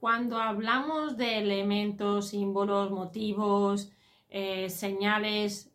[0.00, 3.90] Cuando hablamos de elementos, símbolos, motivos,
[4.28, 5.72] eh, señales,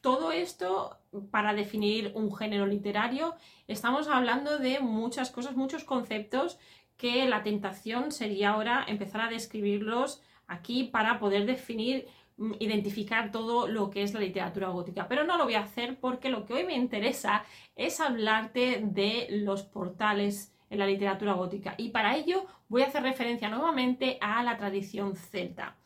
[0.00, 0.96] todo esto
[1.30, 3.34] para definir un género literario,
[3.66, 6.58] estamos hablando de muchas cosas, muchos conceptos
[6.96, 12.06] que la tentación sería ahora empezar a describirlos aquí para poder definir,
[12.38, 15.08] mm, identificar todo lo que es la literatura gótica.
[15.08, 17.44] Pero no lo voy a hacer porque lo que hoy me interesa
[17.76, 23.02] es hablarte de los portales en la literatura gótica y para ello voy a hacer
[23.02, 25.76] referencia nuevamente a la tradición celta.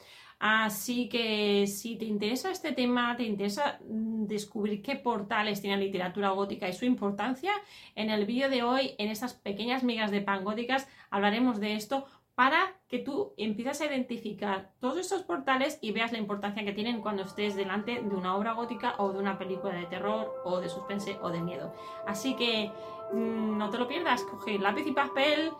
[0.44, 5.84] Así que si te interesa este tema, te interesa mm, descubrir qué portales tiene la
[5.84, 7.52] literatura gótica y su importancia,
[7.94, 12.06] en el vídeo de hoy, en estas pequeñas migas de pan góticas, hablaremos de esto
[12.34, 17.02] para que tú empieces a identificar todos estos portales y veas la importancia que tienen
[17.02, 20.68] cuando estés delante de una obra gótica o de una película de terror o de
[20.68, 21.74] suspense o de miedo.
[22.06, 22.70] Así que
[23.12, 25.52] mm, no te lo pierdas, coge lápiz y papel,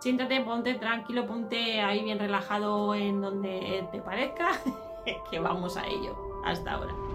[0.00, 4.50] siéntate, ponte tranquilo, ponte ahí bien relajado en donde te parezca,
[5.30, 6.16] que vamos a ello.
[6.44, 7.07] Hasta ahora.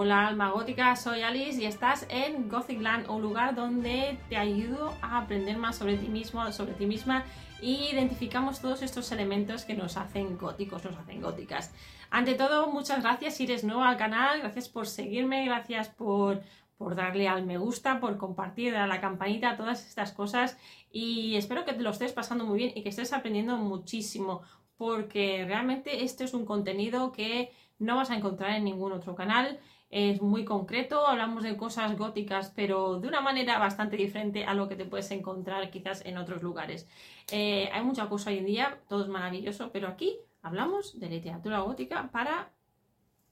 [0.00, 4.94] Hola alma gótica, soy Alice y estás en Gothic Land, un lugar donde te ayudo
[5.02, 7.24] a aprender más sobre ti mismo, sobre ti misma
[7.60, 11.74] y identificamos todos estos elementos que nos hacen góticos, nos hacen góticas.
[12.10, 16.42] Ante todo, muchas gracias si eres nuevo al canal, gracias por seguirme, gracias por,
[16.76, 20.56] por darle al me gusta, por compartir, a la campanita, todas estas cosas
[20.92, 24.42] y espero que te lo estés pasando muy bien y que estés aprendiendo muchísimo
[24.76, 27.50] porque realmente este es un contenido que
[27.80, 29.58] no vas a encontrar en ningún otro canal
[29.90, 34.68] es muy concreto, hablamos de cosas góticas, pero de una manera bastante diferente a lo
[34.68, 36.86] que te puedes encontrar quizás en otros lugares.
[37.30, 41.60] Eh, hay mucha cosa hoy en día, todo es maravilloso, pero aquí hablamos de literatura
[41.60, 42.50] gótica para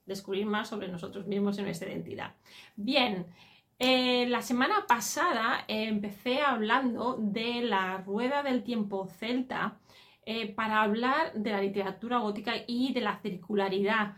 [0.06, 2.34] descubrir más sobre nosotros mismos y nuestra identidad.
[2.76, 3.26] Bien,
[3.78, 9.78] eh, la semana pasada empecé hablando de la rueda del tiempo celta
[10.24, 14.16] eh, para hablar de la literatura gótica y de la circularidad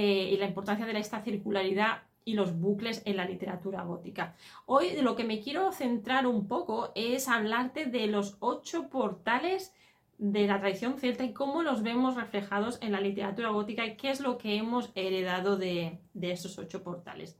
[0.00, 4.36] eh, y la importancia de esta circularidad y los bucles en la literatura gótica.
[4.64, 9.74] Hoy de lo que me quiero centrar un poco es hablarte de los ocho portales
[10.18, 14.10] de la tradición celta y cómo los vemos reflejados en la literatura gótica y qué
[14.10, 17.36] es lo que hemos heredado de, estos ocho portales.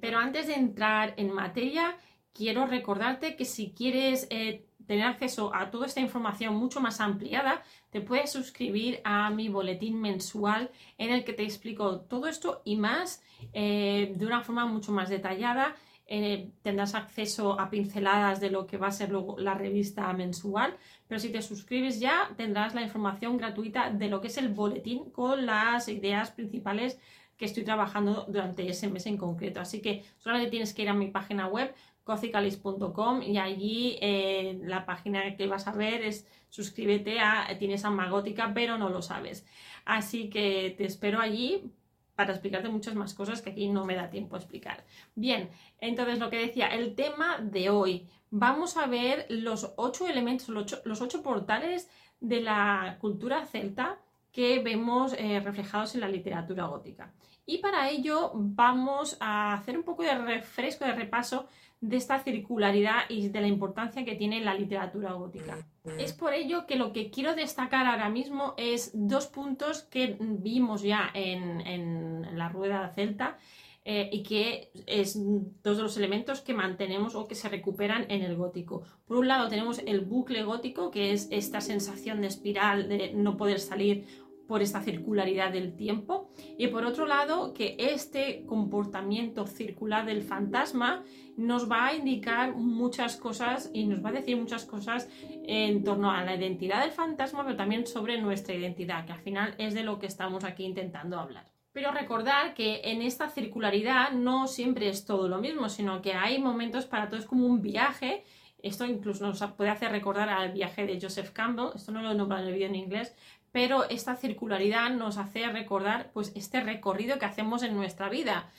[0.00, 1.96] Pero antes de entrar en materia,
[2.32, 7.62] quiero recordarte que si quieres eh, tener acceso a toda esta información mucho más ampliada,
[7.90, 12.76] te puedes suscribir a mi boletín mensual en el que te explico todo esto y
[12.76, 15.74] más eh, de una forma mucho más detallada.
[16.08, 20.76] Eh, tendrás acceso a pinceladas de lo que va a ser luego la revista mensual,
[21.08, 25.10] pero si te suscribes ya tendrás la información gratuita de lo que es el boletín
[25.10, 27.00] con las ideas principales
[27.36, 29.60] que estoy trabajando durante ese mes en concreto.
[29.60, 31.74] Así que solamente tienes que ir a mi página web
[32.06, 38.08] gothicalis.com y allí eh, la página que vas a ver es suscríbete a tienes alma
[38.08, 39.44] gótica pero no lo sabes.
[39.84, 41.72] Así que te espero allí
[42.14, 44.84] para explicarte muchas más cosas que aquí no me da tiempo a explicar.
[45.16, 45.50] Bien
[45.80, 48.08] entonces lo que decía el tema de hoy.
[48.30, 51.90] Vamos a ver los ocho elementos los ocho, portales
[52.20, 53.98] de la cultura celta
[54.32, 57.12] que vemos eh, reflejados en la literatura gótica.
[57.46, 61.48] Y para ello vamos a hacer un poco de refresco de repaso
[61.80, 65.58] de esta circularidad y de la importancia que tiene la literatura gótica.
[65.98, 70.82] Es por ello que lo que quiero destacar ahora mismo es dos puntos que vimos
[70.82, 73.38] ya en, la rueda celta
[73.84, 75.16] eh, y que es
[75.62, 78.82] dos de los elementos que mantenemos o que se recuperan en el gótico.
[79.06, 83.36] Por un lado tenemos el bucle gótico, que es esta sensación de espiral, de no
[83.36, 84.06] poder salir
[84.46, 91.04] por esta circularidad del tiempo y por otro lado que este comportamiento circular del fantasma
[91.36, 95.08] nos va a indicar muchas cosas y nos va a decir muchas cosas
[95.44, 99.54] en torno a la identidad del fantasma pero también sobre nuestra identidad que al final
[99.58, 101.46] es de lo que estamos aquí intentando hablar.
[101.76, 106.40] Pero recordar que en esta circularidad no siempre es todo lo mismo, sino que hay
[106.40, 108.24] momentos para todo, es como un viaje
[108.62, 112.14] esto incluso nos puede hacer recordar al viaje de Joseph Campbell, esto no lo he
[112.14, 113.14] nombrado en el vídeo en inglés,
[113.52, 118.50] pero esta circularidad nos hace recordar pues este recorrido que hacemos en nuestra vida.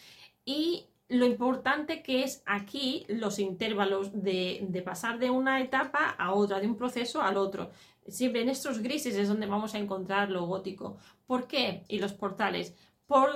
[0.43, 6.59] Y lo importante que es aquí los intervalos de, pasar de una etapa a otra,
[6.59, 7.69] de un proceso al otro.
[8.07, 10.97] Siempre en estos grises es donde vamos a encontrar lo gótico.
[11.25, 11.83] ¿Por qué?
[11.87, 12.73] Y los portales.
[13.05, 13.29] Por,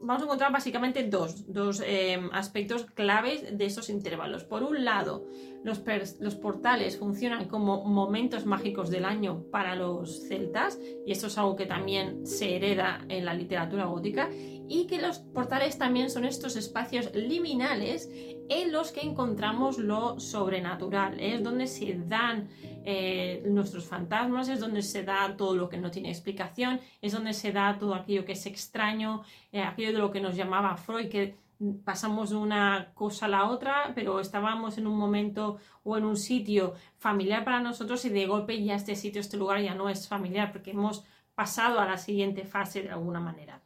[0.00, 4.44] vamos a encontrar básicamente dos, dos eh, aspectos claves de esos intervalos.
[4.44, 5.24] Por un lado,
[5.62, 11.56] los, portales funcionan como momentos mágicos del año para los celtas, y esto es algo
[11.56, 14.30] que también se hereda en la literatura gótica
[14.68, 18.08] y que los portales también son estos espacios liminales
[18.48, 22.48] en los que encontramos lo sobrenatural, es donde se dan
[22.84, 27.32] eh, nuestros fantasmas, es donde se da todo lo que no tiene explicación, es donde
[27.32, 29.22] se da todo aquello que es extraño,
[29.52, 31.36] eh, aquello de lo que nos llamaba Freud, que
[31.84, 36.16] pasamos de una cosa a la otra, pero estábamos en un momento o en un
[36.16, 40.08] sitio familiar para nosotros y de golpe ya este sitio, este lugar ya no es
[40.08, 41.04] familiar porque hemos
[41.34, 43.60] pasado a la siguiente fase de alguna manera.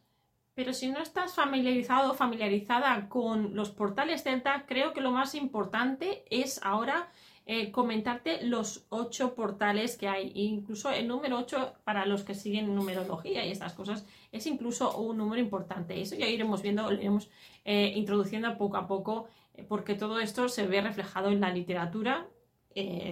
[0.53, 5.35] Pero si no estás familiarizado o familiarizada con los portales Celta, creo que lo más
[5.35, 7.09] importante es ahora
[7.47, 10.31] eh, comentarte los ocho portales que hay.
[10.33, 15.17] incluso el número 8 para los que siguen numerología y estas cosas es incluso un
[15.17, 16.01] número importante.
[16.01, 17.29] Eso ya iremos viendo, lo iremos
[17.63, 22.27] eh, introduciendo poco a poco, eh, porque todo esto se ve reflejado en la literatura,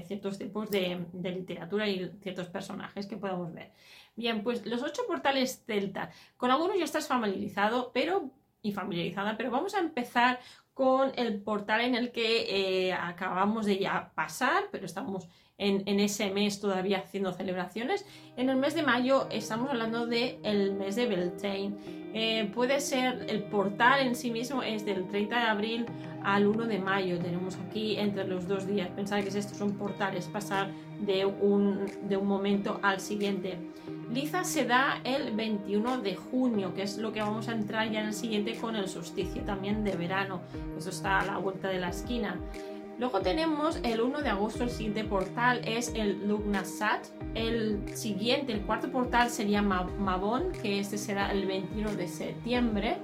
[0.07, 3.71] ciertos tipos de, de literatura y ciertos personajes que podemos ver.
[4.13, 6.11] Bien, pues los ocho portales Celta.
[6.35, 8.29] Con algunos ya estás familiarizado, pero
[8.63, 10.39] y familiarizada, pero vamos a empezar
[10.73, 15.27] con el portal en el que eh, acabamos de ya pasar, pero estamos
[15.57, 18.05] en, ese mes todavía haciendo celebraciones.
[18.35, 21.75] En el mes de mayo estamos hablando del el mes de Beltane.
[22.15, 25.85] Eh, puede ser el portal en sí mismo, es del 30 de abril
[26.23, 27.19] al 1 de mayo.
[27.19, 28.89] Tenemos aquí entre los dos días.
[28.89, 30.71] Pensar que estos son portales, pasar
[31.01, 33.57] de un, de un momento al siguiente.
[34.13, 38.01] Liza se da el 21 de junio, que es lo que vamos a entrar ya
[38.01, 40.41] en el siguiente con el solsticio también de verano.
[40.77, 42.37] Eso está a la vuelta de la esquina.
[42.99, 47.07] Luego tenemos el 1 de agosto, el siguiente portal es el Lugnasat.
[47.33, 52.97] El siguiente, el cuarto portal sería Mabon, que este será el 21 de septiembre.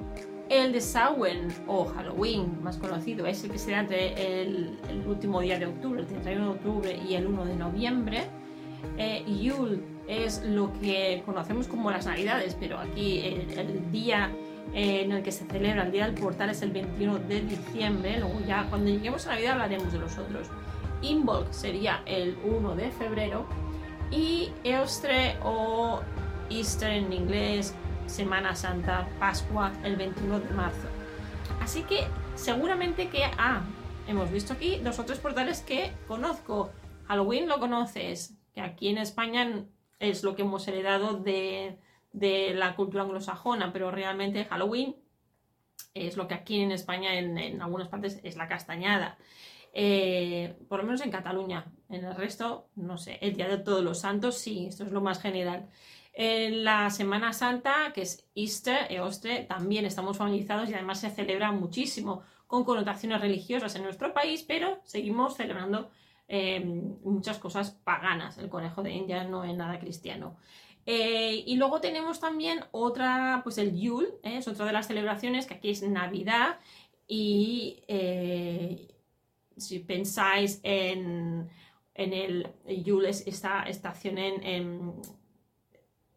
[0.47, 4.77] El de Samhain o Halloween, más conocido, es el que será entre el,
[5.07, 8.23] último día de octubre, el 31 de octubre y el 1 de noviembre.
[8.97, 14.31] Eh, Yule es lo que conocemos como las Navidades, pero aquí el, día
[14.73, 18.19] eh, en el que se celebra el Día del Portal es el 21 de diciembre.
[18.19, 20.47] Luego ya cuando lleguemos a Navidad hablaremos de los otros.
[21.03, 23.45] Involk sería el 1 de febrero
[24.11, 26.01] y Eostre o
[26.49, 27.75] Easter en inglés
[28.07, 30.87] Semana Santa, Pascua, el 21 de marzo.
[31.61, 33.61] Así que seguramente que, ah,
[34.07, 36.71] hemos visto aquí dos o tres portales que conozco.
[37.07, 39.63] Halloween lo conoces, que aquí en España
[39.99, 41.77] es lo que hemos heredado de,
[42.11, 44.95] la cultura anglosajona, pero realmente Halloween
[45.93, 49.17] es lo que aquí en España, en, algunas partes, es la castañada.
[49.73, 51.71] Eh, por lo menos en Cataluña.
[51.89, 53.19] En el resto, no sé.
[53.21, 55.69] El Día de Todos los Santos, sí, esto es lo más general.
[56.13, 61.51] En la Semana Santa, que es Easter, Eostre, también estamos familiarizados y además se celebra
[61.51, 65.91] muchísimo con connotaciones religiosas en nuestro país, pero seguimos celebrando
[66.29, 66.63] eh,
[67.03, 68.37] muchas cosas paganas.
[68.37, 70.37] El conejo de Indias no es nada cristiano.
[70.85, 74.37] Eh, y luego tenemos también otra, pues el Yule, ¿eh?
[74.37, 76.59] es otra de las celebraciones que aquí es Navidad
[77.05, 77.83] y
[79.57, 81.49] si pensáis en,
[81.93, 85.01] en el Yule, es esta estación en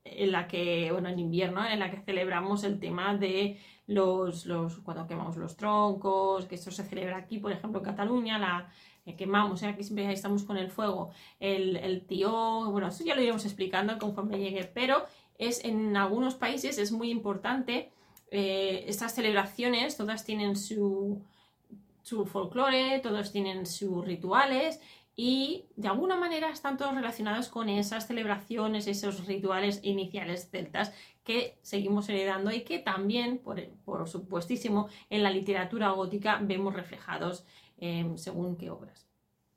[0.05, 4.79] en la que, bueno, en invierno, en la que celebramos el tema de los, los
[4.79, 8.71] cuando quemamos los troncos, que esto se celebra aquí, por ejemplo, en Cataluña, la
[9.05, 9.67] eh, quemamos, ¿eh?
[9.67, 13.99] aquí siempre estamos con el fuego, el, el tío, bueno, eso ya lo iremos explicando
[13.99, 15.05] conforme llegue, pero
[15.39, 17.91] es en algunos países es muy importante
[18.35, 21.23] eh, estas celebraciones, todas tienen su,
[22.03, 24.81] su folclore, todos tienen sus rituales
[25.15, 30.95] y de alguna manera están todos relacionados con esas celebraciones, esos rituales iniciales celtas
[31.25, 37.45] que seguimos heredando y que también, por, supuestísimo, en la literatura gótica vemos reflejados
[37.83, 39.09] em, según qué obras.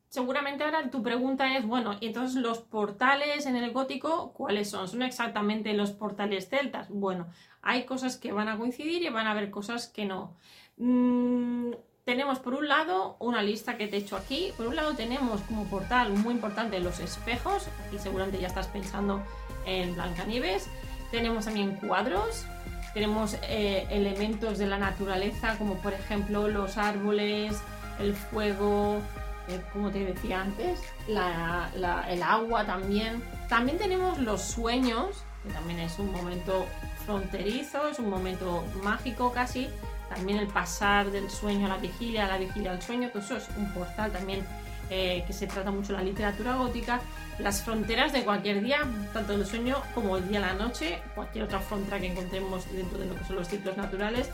[0.09, 4.87] Seguramente ahora tu pregunta es, bueno, entonces los portales en el gótico, ¿cuáles son?
[4.87, 6.89] ¿Son exactamente los portales celtas?
[6.89, 7.27] Bueno,
[7.61, 10.35] hay cosas que van a coincidir y van a haber cosas que no.
[10.77, 14.51] Mm, tenemos por un lado una lista que te he hecho aquí.
[14.57, 17.67] Por un lado tenemos como portal muy importante los espejos.
[17.85, 19.21] Aquí seguramente ya estás pensando
[19.67, 20.67] en Blancanieves.
[21.11, 22.47] Tenemos también cuadros.
[22.95, 27.61] Tenemos eh, elementos de la naturaleza como por ejemplo los árboles,
[27.99, 28.99] el fuego,
[29.47, 33.23] eh, como te decía antes, el agua también.
[33.49, 36.65] También tenemos los sueños, que también es un momento
[37.05, 39.69] fronterizo, es un momento mágico casi,
[40.09, 43.37] también el pasar del sueño a la vigilia, a la vigilia al sueño, que eso
[43.37, 44.45] es un portal también
[44.89, 47.01] eh, que se trata mucho la literatura gótica,
[47.39, 48.79] las fronteras de cualquier día,
[49.13, 52.99] tanto el sueño como el día a la noche, cualquier otra frontera que encontremos dentro
[52.99, 54.29] de lo que son los ciclos naturales,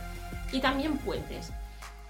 [0.51, 1.53] y también puentes.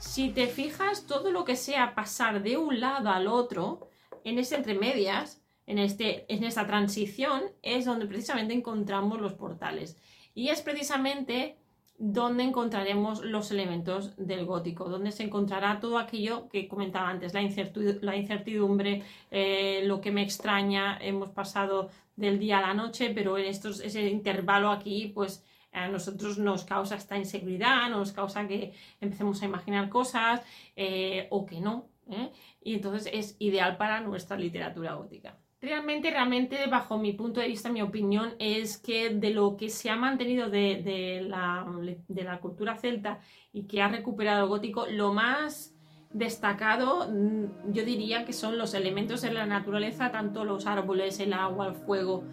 [0.01, 3.87] Si te fijas, todo lo que sea pasar de un lado al otro,
[4.23, 9.95] en este entre medias, en, este, en esta transición, es donde precisamente encontramos los portales.
[10.33, 11.55] Y es precisamente
[11.99, 18.15] donde encontraremos los elementos del gótico, donde se encontrará todo aquello que comentaba antes, la,
[18.15, 23.45] incertidumbre, eh, lo que me extraña, hemos pasado del día a la noche, pero en
[23.45, 29.41] estos, ese intervalo aquí, pues a nosotros nos causa esta inseguridad, nos causa que empecemos
[29.41, 30.41] a imaginar cosas
[30.75, 31.87] eh, o que no.
[32.09, 32.31] ¿eh?
[32.61, 35.37] Y entonces es ideal para nuestra literatura gótica.
[35.61, 39.91] Realmente, realmente, bajo mi punto de vista, mi opinión es que de lo que se
[39.91, 43.19] ha mantenido de, la, cultura celta
[43.53, 45.75] y que ha recuperado gótico, lo más
[46.13, 51.31] destacado mm, yo diría que son los elementos de la naturaleza, tanto los árboles, el
[51.31, 52.23] agua, el fuego,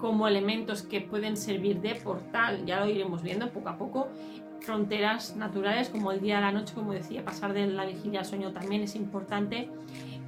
[0.00, 4.08] como elementos que pueden servir de portal, ya lo iremos viendo poco a poco,
[4.60, 8.26] fronteras naturales como el día a la noche, como decía, pasar de la vigilia al
[8.26, 9.68] sueño también es importante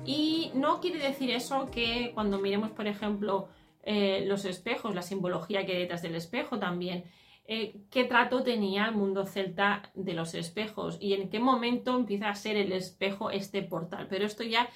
[0.05, 3.49] y no quiere decir eso que cuando miremos, por ejemplo,
[3.85, 7.05] eh, los espejos, la simbología que detrás del espejo también,
[7.45, 12.29] eh, qué trato tenía el mundo celta de los espejos y en qué momento empieza
[12.29, 14.07] a ser el espejo este portal.
[14.09, 14.69] Pero esto ya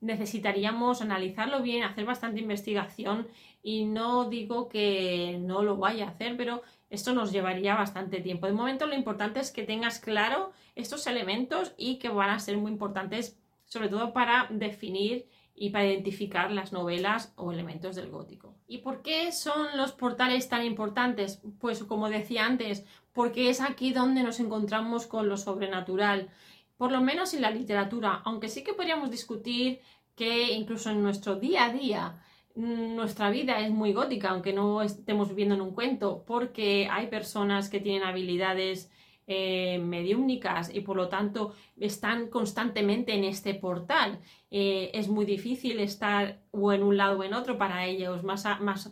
[0.00, 3.28] necesitaríamos analizarlo bien, hacer bastante investigación
[3.62, 8.46] y no digo que no lo vaya a hacer, pero esto nos llevaría bastante tiempo.
[8.46, 12.56] De momento lo importante es que tengas claro estos elementos y que van a ser
[12.56, 18.54] muy importantes sobre todo para definir y para identificar las novelas o elementos del gótico.
[18.66, 21.40] ¿Y por qué son los portales tan importantes?
[21.60, 26.30] Pues como decía antes, porque es aquí donde nos encontramos con lo sobrenatural,
[26.80, 29.80] por lo menos en la literatura, aunque sí que podríamos discutir
[30.16, 34.80] que incluso en nuestro día a día mm, nuestra vida es muy gótica, aunque no
[34.80, 38.90] estemos viviendo en un cuento, porque hay personas que tienen habilidades
[39.26, 44.18] eh, mediúmnicas y por lo tanto están constantemente en este portal.
[44.50, 48.46] Eh, es muy difícil estar o en un lado o en otro para ellos, más,
[48.62, 48.90] más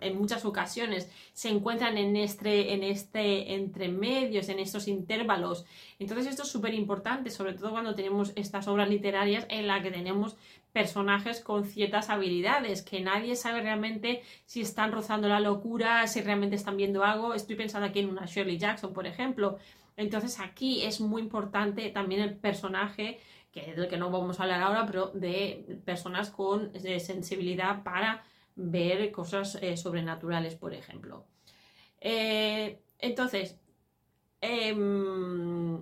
[0.00, 5.64] en muchas ocasiones se encuentran en este, en este entre medios, en estos intervalos.
[5.98, 9.90] Entonces esto es súper importante, sobre todo cuando tenemos estas obras literarias en las que
[9.90, 10.36] tenemos
[10.72, 16.56] personajes con ciertas habilidades, que nadie sabe realmente si están rozando la locura, si realmente
[16.56, 17.34] están viendo algo.
[17.34, 19.58] Estoy pensando aquí en una Shirley Jackson, por ejemplo.
[19.96, 23.18] Entonces aquí es muy importante también el personaje,
[23.50, 28.22] que del que no vamos a hablar ahora, pero de personas con eh, sensibilidad para
[28.58, 31.24] ver cosas eh, sobrenaturales, por ejemplo.
[32.00, 33.56] Eh, entonces,
[34.40, 35.80] em,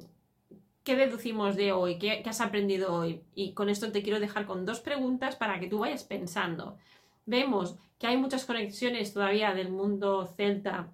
[0.87, 1.99] ¿Qué deducimos de hoy?
[1.99, 3.21] ¿Qué, has aprendido hoy?
[3.35, 6.78] Y con esto te quiero dejar con dos preguntas para que tú vayas pensando.
[7.25, 10.92] Vemos que hay muchas conexiones todavía del mundo celta,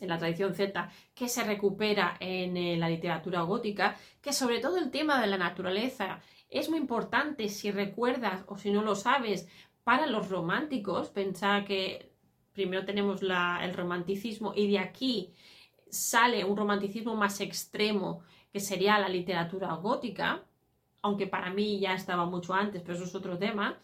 [0.00, 4.78] en la tradición celta, que se recupera en eh, la literatura gótica, que sobre todo
[4.78, 9.48] el tema de la naturaleza es muy importante si recuerdas o si no lo sabes
[9.86, 11.10] para los románticos.
[11.10, 12.10] Pensar que
[12.52, 15.32] primero tenemos el romanticismo y de aquí
[15.88, 20.42] sale un romanticismo más extremo que sería la literatura gótica,
[21.02, 23.78] aunque para mí ya estaba mucho antes, pero eso es otro tema.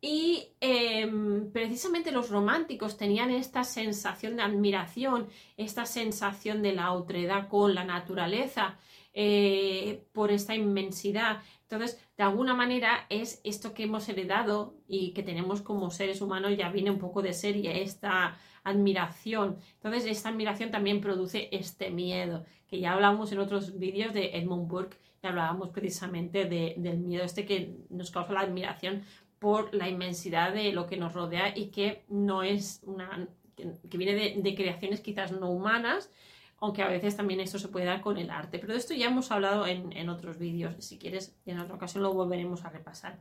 [0.00, 7.48] Y em, precisamente los románticos tenían esta sensación de admiración, esta sensación de la otredad
[7.48, 8.78] con la naturaleza,
[9.12, 11.42] eh, por esta inmensidad.
[11.74, 16.56] Entonces, de alguna manera es esto que hemos heredado y que tenemos como seres humanos,
[16.56, 19.58] ya viene un poco de serie, esta admiración.
[19.74, 24.68] Entonces, esta admiración también produce este miedo, que ya hablamos en otros vídeos de Edmund
[24.68, 29.02] Burke, y hablábamos precisamente del miedo este que nos causa la admiración
[29.38, 34.14] por la inmensidad de lo que nos rodea y que no es una que, viene
[34.14, 36.10] de, creaciones quizás no humanas,
[36.58, 38.58] aunque a veces también eso se puede dar con el arte.
[38.58, 42.02] Pero de esto ya hemos hablado en, en otros vídeos, si quieres en otra ocasión
[42.02, 43.18] lo volveremos a repasar.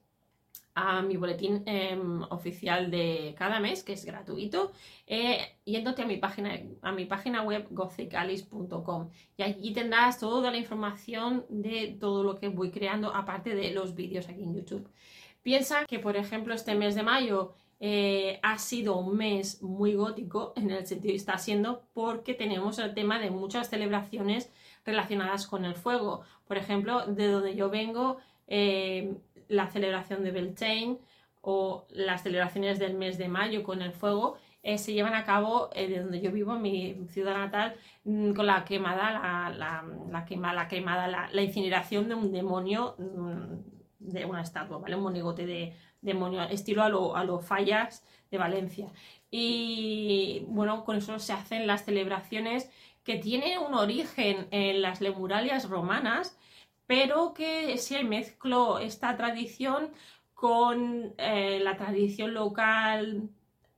[0.74, 4.72] a mi boletín em, oficial de cada mes, que es gratuito,
[5.06, 10.56] eh, yéndote a mi página, a mi página web gothicalis.com y allí tendrás toda la
[10.56, 14.88] información de todo lo que voy creando, aparte de los vídeos aquí en YouTube.
[15.42, 20.52] Piensa que, por ejemplo, este mes de mayo eh, ha sido un mes muy gótico,
[20.54, 24.52] en el sentido que está siendo, porque tenemos el tema de muchas celebraciones
[24.84, 26.22] relacionadas con el fuego.
[26.46, 29.16] Por ejemplo, de donde yo vengo, eh,
[29.48, 30.98] la celebración de Beltane
[31.40, 35.70] o las celebraciones del mes de mayo con el fuego eh, se llevan a cabo
[35.74, 39.10] eh, de donde yo vivo, en mi ciudad natal, mm, con la quemada,
[39.50, 44.94] la, la, quema, la quemada, la, incineración de un demonio mm, de una estatua, ¿vale?
[44.96, 48.88] Un monigote de demonio, estilo a lo, a lo fallas de Valencia.
[49.30, 52.70] Y bueno, con eso se hacen las celebraciones
[53.04, 56.38] que tienen un origen en las lemuralias romanas,
[56.86, 59.92] pero que se mezcló esta tradición
[60.34, 63.28] con eh, la tradición local,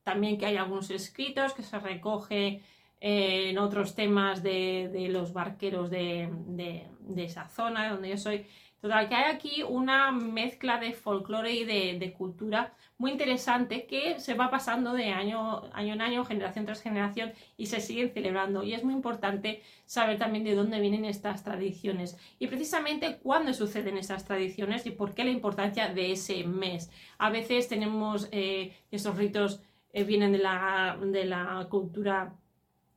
[0.02, 2.62] también que hay algunos escritos que se recoge
[3.00, 8.46] eh, en otros temas de, los barqueros de, de, esa zona donde yo soy.
[8.84, 14.34] Total, que hay aquí una mezcla de folclore y de, cultura muy interesante que se
[14.34, 18.62] va pasando de año, en año, generación tras generación y se siguen celebrando.
[18.62, 23.96] Y es muy importante saber también de dónde vienen estas tradiciones y precisamente cuándo suceden
[23.96, 26.90] estas tradiciones y por qué la importancia de ese mes.
[27.16, 29.62] A veces tenemos eh, esos ritos
[29.94, 32.34] eh, vienen de la, de la cultura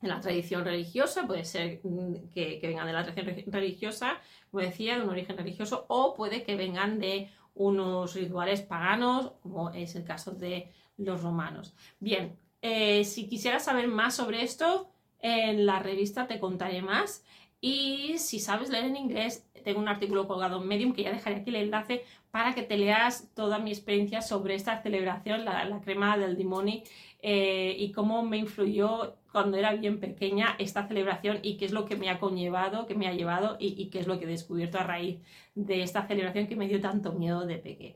[0.01, 4.63] de la tradición religiosa, puede ser mm, que, que, vengan de la tradición religiosa, como
[4.63, 9.95] decía, de un origen religioso, o puede que vengan de unos rituales paganos, como es
[9.95, 11.73] el caso de los romanos.
[11.99, 17.23] Bien, eh, si quisieras saber más sobre esto, en la revista te contaré más.
[17.59, 21.37] Y si sabes leer en inglés, tengo un artículo colgado en Medium que ya dejaré
[21.37, 25.81] aquí el enlace para que te leas toda mi experiencia sobre esta celebración, la, la
[25.81, 26.83] crema del dimoni,
[27.21, 31.85] eh, y cómo me influyó cuando era bien pequeña esta celebración y qué es lo
[31.85, 34.79] que me ha conllevado, que me ha llevado y, qué es lo que he descubierto
[34.79, 35.19] a raíz
[35.53, 37.93] de esta celebración que me dio tanto miedo de pequeña.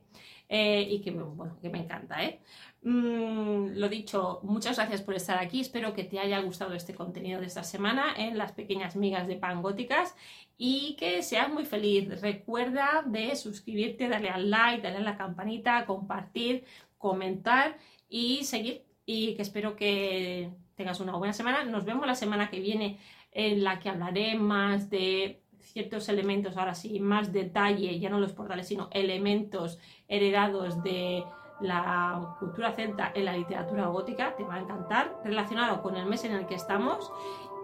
[0.50, 2.24] Eh, y que, bueno, que me encanta.
[2.24, 2.42] ¿eh?
[2.84, 5.62] Mm, lo dicho, muchas gracias por estar aquí.
[5.62, 9.38] Espero que te haya gustado este contenido de esta semana en las pequeñas migas de
[9.38, 10.16] pan góticas
[10.60, 12.22] y que seas muy feliz.
[12.22, 16.66] Recuerda de suscribirte, darle al like, darle a la campanita, compartir,
[17.00, 18.84] comentar y seguir.
[19.08, 21.64] Y que espero que tengas una buena semana.
[21.64, 23.00] Nos vemos la semana que viene
[23.32, 28.34] en la que hablaré más de ciertos elementos, ahora sí, más detalle, ya no los
[28.34, 31.24] portales, sino elementos heredados de
[31.62, 36.26] la cultura celta en la literatura gótica, te va a encantar, relacionado con el mes
[36.26, 37.12] en el que estamos.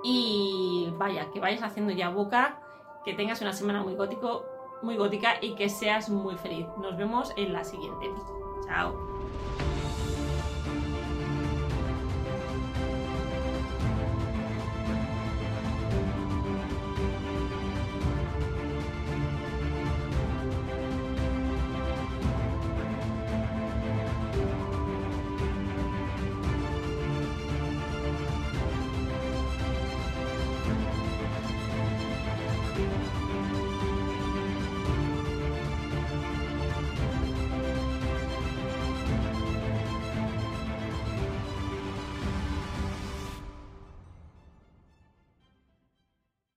[0.04, 2.62] Y vaya, que vayas haciendo ya boca,
[3.04, 4.46] que tengas una semana muy gótico,
[4.84, 6.68] muy gótica y que seas muy feliz.
[6.80, 8.06] Nos vemos en la siguiente.
[8.68, 9.17] Chao.